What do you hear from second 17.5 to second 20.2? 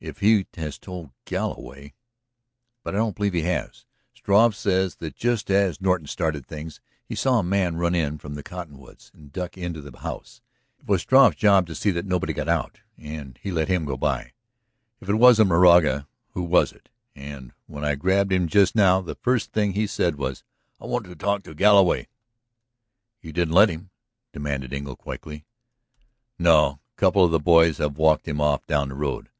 when I grabbed him just now, the first thing he said